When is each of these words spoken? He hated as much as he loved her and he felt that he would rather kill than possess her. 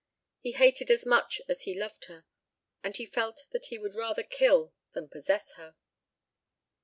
He 0.39 0.53
hated 0.53 0.89
as 0.89 1.05
much 1.05 1.41
as 1.47 1.61
he 1.61 1.79
loved 1.79 2.05
her 2.05 2.25
and 2.83 2.97
he 2.97 3.05
felt 3.05 3.45
that 3.51 3.67
he 3.67 3.77
would 3.77 3.93
rather 3.93 4.23
kill 4.23 4.73
than 4.93 5.07
possess 5.07 5.51
her. 5.57 5.75